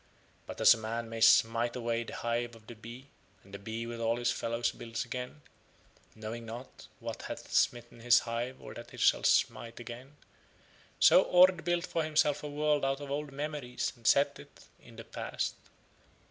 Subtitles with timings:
[0.47, 3.09] But as a man may smite away the hive of the bee,
[3.43, 5.43] and the bee with all his fellows builds again,
[6.15, 10.15] knowing not what hath smitten his hive or that it shall smite again,
[10.99, 14.95] so Ord built for himself a world out of old memories and set it in
[14.95, 15.53] the past.